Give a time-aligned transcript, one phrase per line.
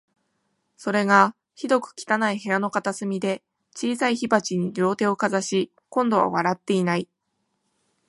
[0.77, 3.43] それが、ひどく汚い部屋の片隅で、
[3.75, 7.07] 小さい火鉢に両手をかざし、今度は笑っていない